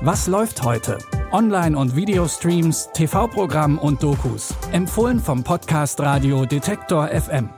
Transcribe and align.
Was 0.00 0.26
läuft 0.26 0.62
heute? 0.62 0.98
Online- 1.32 1.76
und 1.76 1.94
Videostreams, 1.96 2.88
TV-Programm 2.94 3.78
und 3.78 4.02
Dokus. 4.02 4.54
Empfohlen 4.72 5.20
vom 5.20 5.44
Podcast 5.44 6.00
Radio 6.00 6.46
Detektor 6.46 7.08
FM. 7.08 7.50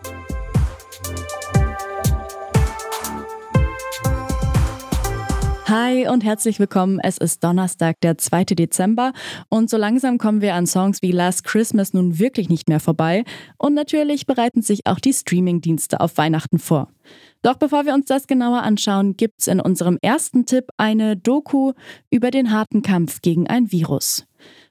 Hi 5.66 6.08
und 6.08 6.24
herzlich 6.24 6.58
willkommen. 6.58 6.98
Es 7.00 7.16
ist 7.16 7.44
Donnerstag, 7.44 8.00
der 8.00 8.18
2. 8.18 8.44
Dezember 8.44 9.12
und 9.48 9.70
so 9.70 9.76
langsam 9.76 10.18
kommen 10.18 10.40
wir 10.40 10.56
an 10.56 10.66
Songs 10.66 11.00
wie 11.00 11.12
Last 11.12 11.44
Christmas 11.44 11.92
nun 11.92 12.18
wirklich 12.18 12.48
nicht 12.48 12.68
mehr 12.68 12.80
vorbei 12.80 13.22
und 13.56 13.74
natürlich 13.74 14.26
bereiten 14.26 14.62
sich 14.62 14.86
auch 14.86 14.98
die 14.98 15.12
Streamingdienste 15.12 16.00
auf 16.00 16.18
Weihnachten 16.18 16.58
vor. 16.58 16.88
Doch 17.42 17.56
bevor 17.56 17.86
wir 17.86 17.94
uns 17.94 18.06
das 18.06 18.26
genauer 18.26 18.62
anschauen, 18.62 19.16
gibt's 19.16 19.46
in 19.46 19.60
unserem 19.60 19.98
ersten 20.02 20.44
Tipp 20.44 20.66
eine 20.76 21.16
Doku 21.16 21.72
über 22.10 22.30
den 22.30 22.50
harten 22.50 22.82
Kampf 22.82 23.22
gegen 23.22 23.46
ein 23.46 23.72
Virus. 23.72 24.26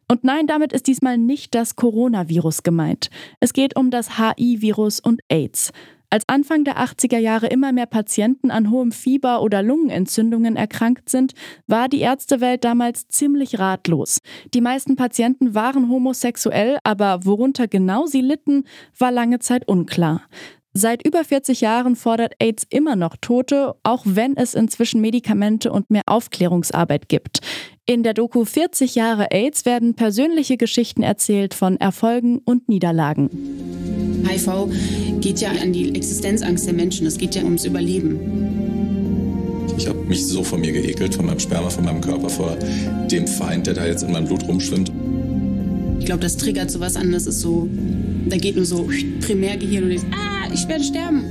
Und 0.07 0.23
nein, 0.23 0.47
damit 0.47 0.73
ist 0.73 0.87
diesmal 0.87 1.17
nicht 1.17 1.53
das 1.55 1.75
Coronavirus 1.75 2.63
gemeint. 2.63 3.09
Es 3.39 3.53
geht 3.53 3.75
um 3.75 3.91
das 3.91 4.17
HI-Virus 4.17 4.99
und 4.99 5.21
AIDS. 5.29 5.71
Als 6.11 6.23
Anfang 6.27 6.63
der 6.63 6.79
80er 6.79 7.19
Jahre 7.19 7.47
immer 7.47 7.71
mehr 7.71 7.85
Patienten 7.85 8.49
an 8.49 8.71
hohem 8.71 8.91
Fieber 8.91 9.43
oder 9.43 9.61
Lungenentzündungen 9.61 10.55
erkrankt 10.55 11.07
sind, 11.07 11.33
war 11.67 11.87
die 11.87 11.99
Ärztewelt 11.99 12.63
damals 12.63 13.07
ziemlich 13.07 13.59
ratlos. 13.59 14.17
Die 14.55 14.61
meisten 14.61 14.95
Patienten 14.95 15.53
waren 15.53 15.87
homosexuell, 15.87 16.79
aber 16.83 17.25
worunter 17.25 17.67
genau 17.67 18.07
sie 18.07 18.21
litten, 18.21 18.63
war 18.97 19.11
lange 19.11 19.37
Zeit 19.37 19.67
unklar. 19.67 20.23
Seit 20.73 21.05
über 21.05 21.23
40 21.23 21.61
Jahren 21.61 21.95
fordert 21.95 22.33
AIDS 22.39 22.63
immer 22.69 22.95
noch 22.95 23.15
Tote, 23.19 23.73
auch 23.81 24.03
wenn 24.05 24.37
es 24.37 24.53
inzwischen 24.53 25.01
Medikamente 25.01 25.71
und 25.71 25.89
mehr 25.89 26.03
Aufklärungsarbeit 26.05 27.09
gibt. 27.09 27.39
In 27.87 28.03
der 28.03 28.13
Doku 28.13 28.45
40 28.45 28.93
Jahre 28.93 29.31
AIDS 29.31 29.65
werden 29.65 29.95
persönliche 29.95 30.57
Geschichten 30.57 31.01
erzählt 31.01 31.55
von 31.55 31.77
Erfolgen 31.77 32.37
und 32.37 32.69
Niederlagen. 32.69 33.31
HIV 34.27 34.69
geht 35.21 35.41
ja 35.41 35.49
an 35.49 35.73
die 35.73 35.95
Existenzangst 35.95 36.67
der 36.67 36.73
Menschen, 36.73 37.07
es 37.07 37.17
geht 37.17 37.33
ja 37.33 37.43
ums 37.43 37.65
Überleben. 37.65 38.19
Ich 39.75 39.87
habe 39.87 39.99
mich 40.03 40.27
so 40.27 40.43
von 40.43 40.61
mir 40.61 40.71
geekelt, 40.71 41.15
von 41.15 41.25
meinem 41.25 41.39
Sperma, 41.39 41.69
von 41.71 41.83
meinem 41.83 42.01
Körper, 42.01 42.29
vor 42.29 42.55
dem 43.09 43.25
Feind, 43.25 43.65
der 43.65 43.73
da 43.73 43.87
jetzt 43.87 44.03
in 44.03 44.11
meinem 44.11 44.27
Blut 44.27 44.47
rumschwimmt. 44.47 44.91
Ich 45.99 46.05
glaube, 46.05 46.21
das 46.21 46.37
triggert 46.37 46.69
sowas 46.69 46.95
an, 46.95 47.11
das 47.11 47.25
ist 47.25 47.41
so, 47.41 47.67
da 48.27 48.37
geht 48.37 48.55
nur 48.55 48.65
so 48.65 48.87
Primärgehirn 49.21 49.85
und 49.85 49.91
ich, 49.91 50.01
ah, 50.11 50.51
ich 50.53 50.67
werde 50.67 50.83
sterben. 50.83 51.23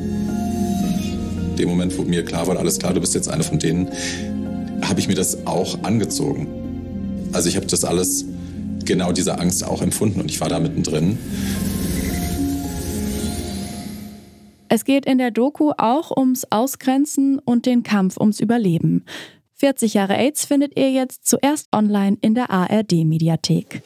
In 1.51 1.57
dem 1.57 1.69
Moment, 1.69 1.97
wo 1.99 2.03
mir 2.03 2.25
klar 2.25 2.47
war, 2.47 2.57
alles 2.59 2.79
klar, 2.79 2.95
du 2.95 3.01
bist 3.01 3.15
jetzt 3.15 3.29
eine 3.29 3.43
von 3.43 3.59
denen, 3.59 3.89
habe 4.83 5.01
ich 5.01 5.09
mir 5.09 5.15
das 5.15 5.47
auch 5.47 5.83
angezogen. 5.83 6.47
Also 7.33 7.49
ich 7.49 7.57
habe 7.57 7.67
das 7.67 7.85
alles, 7.85 8.25
genau 8.85 9.13
diese 9.13 9.39
Angst 9.39 9.65
auch 9.65 9.83
empfunden 9.83 10.21
und 10.21 10.31
ich 10.31 10.41
war 10.41 10.49
da 10.49 10.59
mittendrin. 10.59 11.19
Es 14.71 14.85
geht 14.85 15.07
in 15.07 15.19
der 15.19 15.31
Doku 15.31 15.73
auch 15.79 16.15
ums 16.17 16.45
Ausgrenzen 16.51 17.39
und 17.39 17.67
den 17.67 17.83
Kampf 17.83 18.19
ums 18.19 18.39
Überleben. 18.39 19.05
40 19.55 19.95
Jahre 19.95 20.17
AIDS 20.17 20.45
findet 20.45 20.79
ihr 20.79 20.91
jetzt 20.91 21.27
zuerst 21.27 21.69
online 21.75 22.17
in 22.21 22.35
der 22.35 22.51
ARD-Mediathek. 22.51 23.83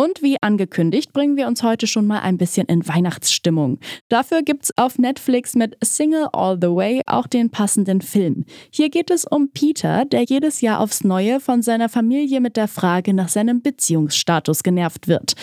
Und 0.00 0.22
wie 0.22 0.38
angekündigt, 0.40 1.12
bringen 1.12 1.36
wir 1.36 1.46
uns 1.46 1.62
heute 1.62 1.86
schon 1.86 2.06
mal 2.06 2.20
ein 2.20 2.38
bisschen 2.38 2.66
in 2.68 2.88
Weihnachtsstimmung. 2.88 3.80
Dafür 4.08 4.40
gibt's 4.40 4.72
auf 4.78 4.98
Netflix 4.98 5.54
mit 5.54 5.76
Single 5.84 6.26
All 6.32 6.56
the 6.58 6.68
Way 6.68 7.02
auch 7.04 7.26
den 7.26 7.50
passenden 7.50 8.00
Film. 8.00 8.46
Hier 8.72 8.88
geht 8.88 9.10
es 9.10 9.26
um 9.26 9.50
Peter, 9.52 10.06
der 10.06 10.22
jedes 10.22 10.62
Jahr 10.62 10.80
aufs 10.80 11.04
Neue 11.04 11.38
von 11.38 11.60
seiner 11.60 11.90
Familie 11.90 12.40
mit 12.40 12.56
der 12.56 12.66
Frage 12.66 13.12
nach 13.12 13.28
seinem 13.28 13.60
Beziehungsstatus 13.60 14.62
genervt 14.62 15.06
wird. 15.06 15.34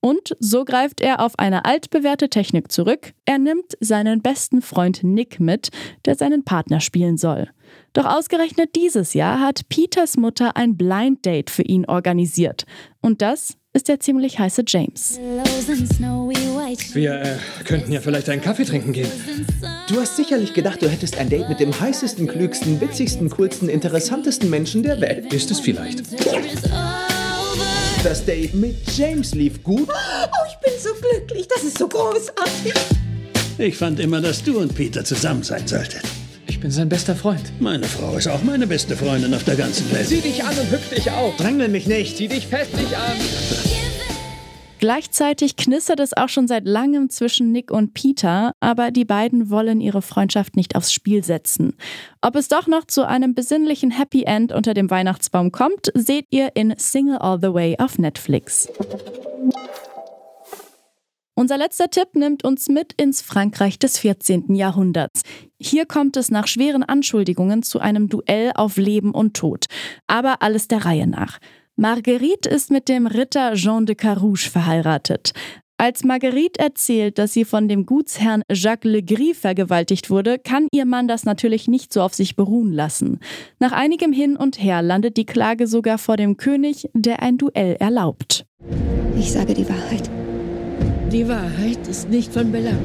Und 0.00 0.36
so 0.38 0.66
greift 0.66 1.00
er 1.00 1.20
auf 1.20 1.38
eine 1.38 1.64
altbewährte 1.64 2.28
Technik 2.28 2.70
zurück. 2.70 3.14
Er 3.24 3.38
nimmt 3.38 3.78
seinen 3.80 4.20
besten 4.20 4.60
Freund 4.60 5.02
Nick 5.02 5.40
mit, 5.40 5.70
der 6.04 6.16
seinen 6.16 6.44
Partner 6.44 6.80
spielen 6.80 7.16
soll. 7.16 7.48
Doch 7.94 8.04
ausgerechnet 8.04 8.76
dieses 8.76 9.14
Jahr 9.14 9.40
hat 9.40 9.70
Peters 9.70 10.18
Mutter 10.18 10.54
ein 10.54 10.76
Blind 10.76 11.24
Date 11.24 11.48
für 11.48 11.62
ihn 11.62 11.86
organisiert. 11.86 12.66
Und 13.00 13.22
das 13.22 13.56
ist 13.74 13.88
der 13.88 14.00
ziemlich 14.00 14.38
heiße 14.38 14.64
James. 14.66 15.18
Wir 16.94 17.22
äh, 17.22 17.36
könnten 17.64 17.92
ja 17.92 18.00
vielleicht 18.00 18.28
einen 18.28 18.42
Kaffee 18.42 18.64
trinken 18.64 18.92
gehen. 18.92 19.10
Du 19.88 20.00
hast 20.00 20.16
sicherlich 20.16 20.52
gedacht, 20.52 20.82
du 20.82 20.88
hättest 20.88 21.16
ein 21.18 21.30
Date 21.30 21.48
mit 21.48 21.60
dem 21.60 21.78
heißesten, 21.78 22.26
klügsten, 22.26 22.80
witzigsten, 22.80 23.30
coolsten, 23.30 23.68
interessantesten 23.68 24.50
Menschen 24.50 24.82
der 24.82 25.00
Welt. 25.00 25.32
Ist 25.32 25.50
es 25.50 25.60
vielleicht? 25.60 26.02
Das 28.04 28.24
Date 28.24 28.54
mit 28.54 28.76
James 28.96 29.34
lief 29.34 29.62
gut. 29.62 29.88
Oh, 29.88 30.46
ich 30.48 30.56
bin 30.58 30.72
so 30.78 30.90
glücklich. 30.94 31.48
Das 31.48 31.62
ist 31.62 31.78
so 31.78 31.88
großartig. 31.88 32.74
Ich 33.58 33.76
fand 33.76 34.00
immer, 34.00 34.20
dass 34.20 34.42
du 34.42 34.58
und 34.58 34.74
Peter 34.74 35.04
zusammen 35.04 35.42
sein 35.42 35.66
solltet. 35.66 36.02
Ich 36.46 36.60
bin 36.60 36.70
sein 36.70 36.88
bester 36.88 37.14
Freund. 37.14 37.52
Meine 37.60 37.84
Frau 37.84 38.16
ist 38.16 38.28
auch 38.28 38.42
meine 38.42 38.66
beste 38.66 38.96
Freundin 38.96 39.34
auf 39.34 39.44
der 39.44 39.56
ganzen 39.56 39.90
Welt. 39.92 40.06
Zieh 40.06 40.20
dich 40.20 40.44
an 40.44 40.56
und 40.58 40.70
hüpf 40.70 40.90
dich 40.90 41.10
auf. 41.10 41.36
Drängel 41.36 41.68
mich 41.68 41.86
nicht. 41.86 42.16
Zieh 42.16 42.28
dich 42.28 42.46
festig 42.46 42.96
an. 42.96 43.16
Gleichzeitig 44.82 45.54
knistert 45.54 46.00
es 46.00 46.16
auch 46.16 46.28
schon 46.28 46.48
seit 46.48 46.66
langem 46.66 47.08
zwischen 47.08 47.52
Nick 47.52 47.70
und 47.70 47.94
Peter, 47.94 48.50
aber 48.58 48.90
die 48.90 49.04
beiden 49.04 49.48
wollen 49.48 49.80
ihre 49.80 50.02
Freundschaft 50.02 50.56
nicht 50.56 50.74
aufs 50.74 50.92
Spiel 50.92 51.22
setzen. 51.22 51.76
Ob 52.20 52.34
es 52.34 52.48
doch 52.48 52.66
noch 52.66 52.84
zu 52.88 53.06
einem 53.06 53.32
besinnlichen 53.32 53.92
Happy 53.92 54.24
End 54.24 54.50
unter 54.50 54.74
dem 54.74 54.90
Weihnachtsbaum 54.90 55.52
kommt, 55.52 55.92
seht 55.94 56.26
ihr 56.30 56.56
in 56.56 56.74
Single 56.78 57.18
All 57.18 57.38
the 57.40 57.54
Way 57.54 57.76
auf 57.78 57.98
Netflix. 57.98 58.68
Unser 61.42 61.58
letzter 61.58 61.90
Tipp 61.90 62.14
nimmt 62.14 62.44
uns 62.44 62.68
mit 62.68 62.92
ins 62.92 63.20
Frankreich 63.20 63.76
des 63.76 63.98
14. 63.98 64.54
Jahrhunderts. 64.54 65.22
Hier 65.58 65.86
kommt 65.86 66.16
es 66.16 66.30
nach 66.30 66.46
schweren 66.46 66.84
Anschuldigungen 66.84 67.64
zu 67.64 67.80
einem 67.80 68.08
Duell 68.08 68.52
auf 68.54 68.76
Leben 68.76 69.10
und 69.10 69.34
Tod. 69.34 69.64
Aber 70.06 70.40
alles 70.42 70.68
der 70.68 70.84
Reihe 70.84 71.08
nach. 71.08 71.40
Marguerite 71.74 72.48
ist 72.48 72.70
mit 72.70 72.88
dem 72.88 73.08
Ritter 73.08 73.54
Jean 73.54 73.86
de 73.86 73.96
Carouge 73.96 74.48
verheiratet. 74.48 75.32
Als 75.78 76.04
Marguerite 76.04 76.60
erzählt, 76.60 77.18
dass 77.18 77.32
sie 77.32 77.44
von 77.44 77.66
dem 77.66 77.86
Gutsherrn 77.86 78.42
Jacques 78.48 78.88
Legris 78.88 79.36
vergewaltigt 79.36 80.10
wurde, 80.10 80.38
kann 80.38 80.68
ihr 80.70 80.84
Mann 80.84 81.08
das 81.08 81.24
natürlich 81.24 81.66
nicht 81.66 81.92
so 81.92 82.02
auf 82.02 82.14
sich 82.14 82.36
beruhen 82.36 82.70
lassen. 82.70 83.18
Nach 83.58 83.72
einigem 83.72 84.12
Hin 84.12 84.36
und 84.36 84.62
Her 84.62 84.80
landet 84.80 85.16
die 85.16 85.26
Klage 85.26 85.66
sogar 85.66 85.98
vor 85.98 86.16
dem 86.16 86.36
König, 86.36 86.88
der 86.94 87.20
ein 87.20 87.36
Duell 87.36 87.74
erlaubt. 87.80 88.46
Ich 89.18 89.32
sage 89.32 89.54
die 89.54 89.68
Wahrheit. 89.68 90.08
Die 91.12 91.28
Wahrheit 91.28 91.86
ist 91.90 92.08
nicht 92.08 92.32
von 92.32 92.50
Belang. 92.50 92.80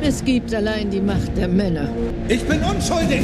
Es 0.00 0.24
gibt 0.24 0.54
allein 0.54 0.88
die 0.88 1.02
Macht 1.02 1.36
der 1.36 1.46
Männer. 1.46 1.90
Ich 2.26 2.42
bin 2.44 2.58
unschuldig! 2.62 3.20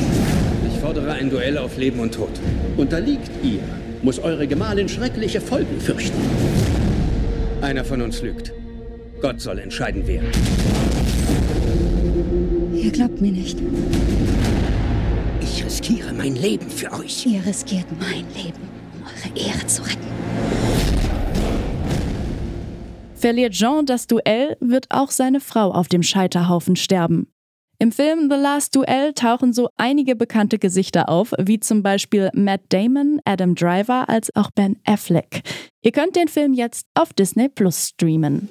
Ich 0.71 0.79
fordere 0.79 1.13
ein 1.13 1.31
Duell 1.31 1.57
auf 1.57 1.79
Leben 1.79 2.01
und 2.01 2.13
Tod. 2.13 2.29
Unterliegt 2.77 3.31
ihr 3.43 3.61
muss 4.03 4.19
eure 4.19 4.47
Gemahlin 4.47 4.91
schreckliche 4.91 5.41
Folgen 5.41 5.81
fürchten. 5.81 6.21
Einer 7.63 7.83
von 7.83 8.03
uns 8.03 8.21
lügt. 8.21 8.53
Gott 9.23 9.41
soll 9.41 9.59
entscheiden, 9.59 10.03
wer. 10.05 10.21
Ihr 12.75 12.91
glaubt 12.93 13.23
mir 13.23 13.33
nicht. 13.33 13.59
Ich 15.41 15.65
riskiere 15.65 16.13
mein 16.13 16.37
Leben 16.37 16.69
für 16.69 16.93
euch. 16.93 17.25
Ihr 17.25 17.41
riskiert 17.47 17.87
mein 17.99 18.27
Leben, 18.35 18.69
um 18.99 19.05
eure 19.07 19.49
Ehre 19.49 19.67
zu 19.67 19.81
retten. 19.81 20.34
Verliert 23.25 23.55
Jean 23.55 23.87
das 23.87 24.07
Duell, 24.07 24.55
wird 24.61 24.85
auch 24.91 25.11
seine 25.11 25.41
Frau 25.41 25.73
auf 25.73 25.89
dem 25.89 26.03
Scheiterhaufen 26.03 26.77
sterben. 26.77 27.27
Im 27.79 27.91
Film 27.91 28.29
The 28.31 28.37
Last 28.37 28.77
Duel 28.77 29.15
tauchen 29.15 29.55
so 29.55 29.71
einige 29.79 30.15
bekannte 30.15 30.59
Gesichter 30.59 31.09
auf, 31.09 31.33
wie 31.39 31.59
zum 31.59 31.83
Beispiel 31.83 32.29
Matt 32.35 32.61
Damon, 32.69 33.23
Adam 33.25 33.55
Driver 33.55 34.11
als 34.11 34.31
auch 34.37 34.51
Ben 34.51 34.77
Affleck. 34.85 35.41
Ihr 35.81 35.93
könnt 35.93 36.17
den 36.17 36.29
Film 36.29 36.53
jetzt 36.53 36.87
auf 36.93 37.15
Disney 37.15 37.49
Plus 37.49 37.89
streamen. 37.95 38.51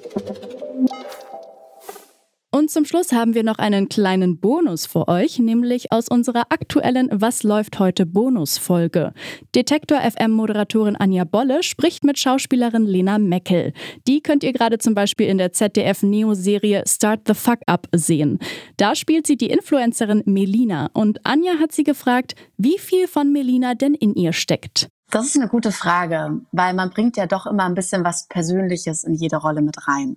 Und 2.63 2.69
zum 2.69 2.85
Schluss 2.85 3.11
haben 3.11 3.33
wir 3.33 3.43
noch 3.43 3.57
einen 3.57 3.89
kleinen 3.89 4.39
Bonus 4.39 4.85
für 4.85 5.09
euch, 5.09 5.37
nämlich 5.37 5.91
aus 5.91 6.07
unserer 6.07 6.43
aktuellen 6.47 7.09
Was 7.11 7.43
läuft 7.43 7.77
heute 7.77 8.05
Bonusfolge. 8.05 9.11
Detektor 9.53 9.99
FM 9.99 10.31
Moderatorin 10.31 10.95
Anja 10.95 11.25
Bolle 11.25 11.61
spricht 11.61 12.05
mit 12.05 12.17
Schauspielerin 12.17 12.85
Lena 12.85 13.17
Meckel. 13.17 13.73
Die 14.07 14.21
könnt 14.21 14.45
ihr 14.45 14.53
gerade 14.53 14.77
zum 14.77 14.95
Beispiel 14.95 15.27
in 15.27 15.39
der 15.39 15.51
ZDF 15.51 16.03
Neo 16.03 16.35
Serie 16.35 16.85
Start 16.87 17.23
the 17.27 17.33
Fuck 17.33 17.59
Up 17.67 17.89
sehen. 17.91 18.39
Da 18.77 18.95
spielt 18.95 19.27
sie 19.27 19.35
die 19.35 19.49
Influencerin 19.49 20.23
Melina 20.25 20.89
und 20.93 21.19
Anja 21.25 21.55
hat 21.59 21.73
sie 21.73 21.83
gefragt, 21.83 22.33
wie 22.55 22.79
viel 22.79 23.09
von 23.09 23.33
Melina 23.33 23.75
denn 23.75 23.93
in 23.93 24.15
ihr 24.15 24.31
steckt. 24.31 24.87
Das 25.11 25.25
ist 25.25 25.35
eine 25.35 25.49
gute 25.49 25.73
Frage, 25.73 26.39
weil 26.53 26.73
man 26.73 26.91
bringt 26.91 27.17
ja 27.17 27.27
doch 27.27 27.45
immer 27.45 27.65
ein 27.65 27.75
bisschen 27.75 28.05
was 28.05 28.25
Persönliches 28.29 29.03
in 29.03 29.15
jede 29.15 29.35
Rolle 29.35 29.61
mit 29.61 29.85
rein. 29.85 30.15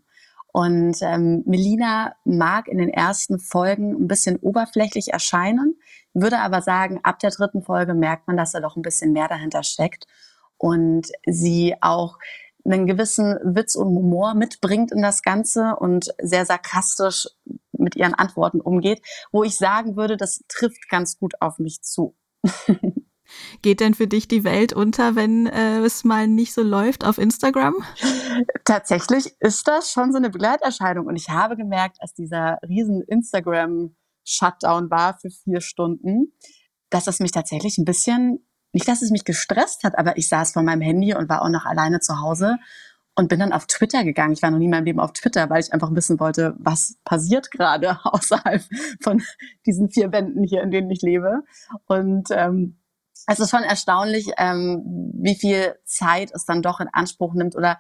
Und 0.57 1.03
ähm, 1.03 1.43
Melina 1.45 2.15
mag 2.25 2.67
in 2.67 2.79
den 2.79 2.89
ersten 2.89 3.39
Folgen 3.39 3.93
ein 3.93 4.09
bisschen 4.09 4.39
oberflächlich 4.39 5.13
erscheinen, 5.13 5.79
würde 6.15 6.39
aber 6.39 6.63
sagen, 6.63 6.99
ab 7.03 7.19
der 7.19 7.29
dritten 7.29 7.63
Folge 7.63 7.93
merkt 7.93 8.27
man, 8.27 8.39
dass 8.39 8.53
da 8.53 8.61
doch 8.61 8.75
ein 8.75 8.81
bisschen 8.81 9.13
mehr 9.13 9.29
dahinter 9.29 9.63
steckt 9.63 10.07
und 10.57 11.09
sie 11.27 11.75
auch 11.83 12.17
einen 12.65 12.87
gewissen 12.87 13.39
Witz 13.45 13.75
und 13.75 13.89
Humor 13.89 14.33
mitbringt 14.33 14.93
in 14.93 15.03
das 15.03 15.21
Ganze 15.21 15.77
und 15.77 16.09
sehr 16.23 16.47
sarkastisch 16.47 17.29
mit 17.73 17.95
ihren 17.95 18.15
Antworten 18.15 18.63
umgeht, 18.63 19.03
wo 19.33 19.45
ich 19.45 19.59
sagen 19.59 19.95
würde, 19.95 20.17
das 20.17 20.43
trifft 20.49 20.89
ganz 20.89 21.19
gut 21.19 21.35
auf 21.43 21.59
mich 21.59 21.83
zu. 21.83 22.17
Geht 23.63 23.81
denn 23.81 23.95
für 23.95 24.07
dich 24.07 24.29
die 24.29 24.45
Welt 24.45 24.73
unter, 24.73 25.15
wenn 25.17 25.47
äh, 25.47 25.79
es 25.81 26.05
mal 26.05 26.27
nicht 26.27 26.55
so 26.55 26.63
läuft 26.63 27.05
auf 27.05 27.19
Instagram? 27.19 27.75
Tatsächlich 28.65 29.35
ist 29.41 29.67
das 29.67 29.91
schon 29.91 30.13
so 30.13 30.19
eine 30.19 30.31
Begleiterscheinung. 30.31 31.07
Und 31.07 31.17
ich 31.17 31.29
habe 31.31 31.57
gemerkt, 31.57 31.99
als 32.01 32.15
dieser 32.15 32.59
riesen 32.67 33.03
Instagram-Shutdown 33.03 34.91
war 34.91 35.19
für 35.19 35.31
vier 35.31 35.61
Stunden, 35.61 36.33
dass 36.91 37.05
das 37.05 37.21
mich 37.21 37.33
tatsächlich 37.33 37.79
ein 37.79 37.85
bisschen, 37.85 38.47
nicht, 38.73 38.89
dass 38.89 39.03
es 39.03 39.11
mich 39.11 39.25
gestresst 39.25 39.85
hat, 39.85 39.99
aber 39.99 40.17
ich 40.17 40.29
saß 40.29 40.53
vor 40.53 40.63
meinem 40.63 40.83
Handy 40.83 41.15
und 41.15 41.29
war 41.29 41.43
auch 41.43 41.49
noch 41.49 41.65
alleine 41.65 42.01
zu 42.01 42.21
Hause 42.21 42.57
und 43.17 43.29
bin 43.29 43.41
dann 43.41 43.53
auf 43.53 43.67
Twitter 43.67 44.05
gegangen. 44.05 44.35
Ich 44.35 44.43
war 44.43 44.51
noch 44.51 44.59
nie 44.59 44.67
in 44.67 44.71
meinem 44.71 44.85
Leben 44.85 45.01
auf 45.01 45.13
Twitter, 45.13 45.49
weil 45.51 45.61
ich 45.61 45.73
einfach 45.73 45.93
wissen 45.95 46.21
wollte, 46.21 46.55
was 46.59 46.99
passiert 47.05 47.51
gerade 47.51 47.99
außerhalb 48.05 48.63
von 49.03 49.23
diesen 49.65 49.89
vier 49.89 50.13
Wänden 50.13 50.45
hier, 50.45 50.63
in 50.63 50.71
denen 50.71 50.91
ich 50.91 51.03
lebe. 51.03 51.43
Und 51.87 52.29
ähm, 52.31 52.79
es 53.27 53.41
ist 53.41 53.51
schon 53.51 53.63
erstaunlich, 53.63 54.31
ähm, 54.39 54.83
wie 55.15 55.35
viel 55.35 55.77
Zeit 55.85 56.31
es 56.33 56.45
dann 56.45 56.63
doch 56.63 56.81
in 56.81 56.89
Anspruch 56.93 57.35
nimmt 57.35 57.57
oder 57.57 57.79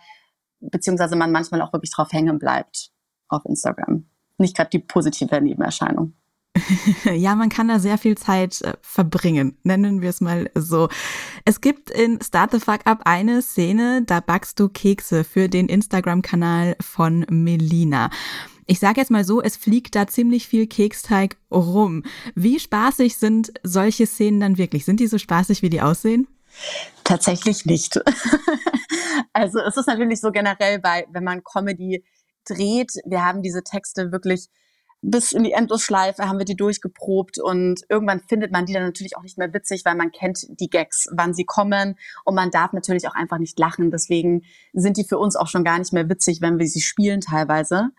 beziehungsweise 0.60 1.16
man 1.16 1.32
manchmal 1.32 1.62
auch 1.62 1.72
wirklich 1.72 1.92
drauf 1.92 2.12
hängen 2.12 2.38
bleibt 2.38 2.90
auf 3.28 3.44
Instagram. 3.44 4.06
Nicht 4.38 4.56
gerade 4.56 4.70
die 4.70 4.78
positive 4.78 5.40
Nebenerscheinung. 5.40 6.14
ja, 7.04 7.34
man 7.34 7.48
kann 7.48 7.68
da 7.68 7.78
sehr 7.78 7.98
viel 7.98 8.16
Zeit 8.16 8.62
äh, 8.62 8.74
verbringen, 8.80 9.58
nennen 9.62 10.00
wir 10.00 10.10
es 10.10 10.20
mal 10.20 10.50
so. 10.54 10.88
Es 11.44 11.60
gibt 11.60 11.90
in 11.90 12.20
Start 12.22 12.52
the 12.52 12.60
Fuck 12.60 12.86
Up 12.86 13.02
eine 13.04 13.42
Szene, 13.42 14.02
da 14.06 14.20
backst 14.20 14.58
du 14.58 14.68
Kekse 14.68 15.24
für 15.24 15.48
den 15.48 15.68
Instagram-Kanal 15.68 16.76
von 16.80 17.26
Melina. 17.28 18.10
Ich 18.66 18.80
sage 18.80 19.00
jetzt 19.00 19.10
mal 19.10 19.24
so, 19.24 19.40
es 19.40 19.56
fliegt 19.56 19.94
da 19.94 20.06
ziemlich 20.06 20.48
viel 20.48 20.66
Keksteig 20.66 21.36
rum. 21.50 22.02
Wie 22.34 22.58
spaßig 22.58 23.16
sind 23.16 23.52
solche 23.62 24.06
Szenen 24.06 24.40
dann 24.40 24.58
wirklich? 24.58 24.84
Sind 24.84 25.00
die 25.00 25.06
so 25.06 25.18
spaßig, 25.18 25.62
wie 25.62 25.70
die 25.70 25.80
aussehen? 25.80 26.26
Tatsächlich 27.04 27.64
nicht. 27.64 27.96
also 29.32 29.60
es 29.60 29.76
ist 29.76 29.86
natürlich 29.86 30.20
so 30.20 30.32
generell 30.32 30.80
bei, 30.80 31.06
wenn 31.10 31.24
man 31.24 31.44
Comedy 31.44 32.04
dreht, 32.44 32.92
wir 33.04 33.24
haben 33.24 33.42
diese 33.42 33.62
Texte 33.62 34.10
wirklich 34.10 34.48
bis 35.02 35.32
in 35.32 35.44
die 35.44 35.52
Endlosschleife 35.52 36.26
haben 36.26 36.38
wir 36.38 36.44
die 36.44 36.56
durchgeprobt 36.56 37.38
und 37.38 37.82
irgendwann 37.88 38.20
findet 38.20 38.50
man 38.50 38.66
die 38.66 38.72
dann 38.72 38.82
natürlich 38.82 39.16
auch 39.16 39.22
nicht 39.22 39.38
mehr 39.38 39.52
witzig, 39.52 39.84
weil 39.84 39.94
man 39.94 40.10
kennt 40.10 40.46
die 40.48 40.68
Gags, 40.68 41.06
wann 41.12 41.34
sie 41.34 41.44
kommen 41.44 41.96
und 42.24 42.34
man 42.34 42.50
darf 42.50 42.72
natürlich 42.72 43.06
auch 43.06 43.14
einfach 43.14 43.38
nicht 43.38 43.58
lachen. 43.58 43.90
Deswegen 43.90 44.42
sind 44.72 44.96
die 44.96 45.04
für 45.04 45.18
uns 45.18 45.36
auch 45.36 45.48
schon 45.48 45.64
gar 45.64 45.78
nicht 45.78 45.92
mehr 45.92 46.08
witzig, 46.08 46.40
wenn 46.40 46.58
wir 46.58 46.66
sie 46.66 46.80
spielen 46.80 47.20
teilweise. 47.20 47.90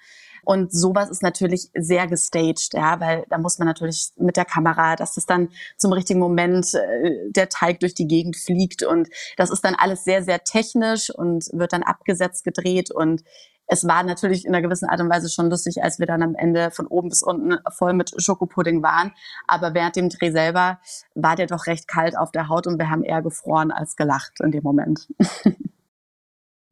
Und 0.47 0.71
sowas 0.71 1.09
ist 1.09 1.23
natürlich 1.23 1.69
sehr 1.77 2.07
gestaged, 2.07 2.73
ja, 2.73 3.01
weil 3.01 3.25
da 3.29 3.37
muss 3.37 3.59
man 3.59 3.67
natürlich 3.67 4.13
mit 4.15 4.37
der 4.37 4.45
Kamera, 4.45 4.95
dass 4.95 5.17
es 5.17 5.25
dann 5.25 5.49
zum 5.75 5.91
richtigen 5.91 6.21
Moment 6.21 6.73
äh, 6.73 7.29
der 7.31 7.49
Teig 7.49 7.81
durch 7.81 7.95
die 7.95 8.07
Gegend 8.07 8.37
fliegt 8.37 8.81
und 8.81 9.09
das 9.35 9.49
ist 9.49 9.65
dann 9.65 9.75
alles 9.75 10.05
sehr, 10.05 10.23
sehr 10.23 10.45
technisch 10.45 11.09
und 11.09 11.49
wird 11.51 11.73
dann 11.73 11.83
abgesetzt, 11.83 12.45
gedreht 12.45 12.91
und 12.91 13.23
es 13.69 13.85
war 13.85 14.03
natürlich 14.03 14.45
in 14.45 14.55
einer 14.55 14.61
gewissen 14.61 14.87
Art 14.87 15.01
und 15.01 15.09
Weise 15.09 15.29
schon 15.29 15.49
lustig, 15.49 15.83
als 15.83 15.99
wir 15.99 16.05
dann 16.05 16.23
am 16.23 16.35
Ende 16.35 16.71
von 16.71 16.87
oben 16.87 17.09
bis 17.09 17.23
unten 17.23 17.57
voll 17.69 17.91
mit 17.91 18.13
Schokopudding 18.15 18.81
waren. 18.81 19.11
Aber 19.45 19.73
während 19.73 19.97
dem 19.97 20.07
Dreh 20.07 20.31
selber 20.31 20.79
war 21.13 21.35
der 21.35 21.47
doch 21.47 21.67
recht 21.67 21.89
kalt 21.89 22.17
auf 22.17 22.31
der 22.31 22.47
Haut 22.47 22.67
und 22.67 22.79
wir 22.79 22.89
haben 22.89 23.03
eher 23.03 23.21
gefroren 23.21 23.71
als 23.71 23.97
gelacht 23.97 24.39
in 24.39 24.51
dem 24.51 24.63
Moment. 24.63 25.09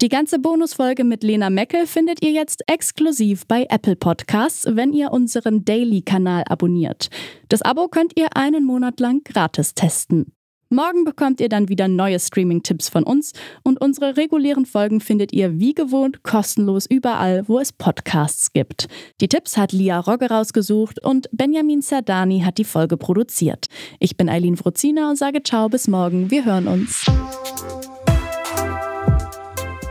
Die 0.02 0.10
ganze 0.10 0.40
Bonusfolge 0.40 1.06
mit 1.06 1.24
Lena 1.24 1.50
Meckel 1.50 1.88
findet 1.88 2.22
ihr 2.22 2.32
jetzt 2.32 2.64
exklusiv 2.68 3.48
bei 3.48 3.66
Apple 3.70 3.96
Podcasts, 3.96 4.68
wenn 4.70 4.92
ihr 4.92 5.14
unseren 5.14 5.64
Daily-Kanal 5.64 6.44
abonniert. 6.50 7.10
Das 7.48 7.62
Abo 7.62 7.88
könnt 7.88 8.12
ihr 8.20 8.36
einen 8.36 8.66
Monat 8.66 9.00
lang 9.00 9.24
gratis 9.24 9.74
testen. 9.74 10.34
Morgen 10.70 11.06
bekommt 11.06 11.40
ihr 11.40 11.48
dann 11.48 11.70
wieder 11.70 11.88
neue 11.88 12.20
Streaming-Tipps 12.20 12.90
von 12.90 13.04
uns 13.04 13.32
und 13.64 13.80
unsere 13.80 14.18
regulären 14.18 14.66
Folgen 14.66 15.00
findet 15.00 15.32
ihr 15.32 15.60
wie 15.60 15.74
gewohnt 15.74 16.24
kostenlos 16.24 16.86
überall, 16.88 17.48
wo 17.48 17.60
es 17.60 17.72
Podcasts 17.72 18.52
gibt. 18.52 18.88
Die 19.22 19.30
Tipps 19.30 19.56
hat 19.56 19.72
Lia 19.72 20.00
Rogge 20.00 20.30
rausgesucht 20.30 21.02
und 21.06 21.30
Benjamin 21.32 21.82
Sardani 21.82 22.42
hat 22.42 22.58
die 22.58 22.66
Folge 22.66 22.98
produziert. 22.98 23.68
Ich 24.02 24.18
bin 24.18 24.28
Eileen 24.28 24.58
Fruzina 24.58 25.10
und 25.10 25.16
sage 25.16 25.42
ciao 25.42 25.70
bis 25.70 25.88
morgen. 25.88 26.32
Wir 26.32 26.44
hören 26.44 26.68
uns. 26.68 27.06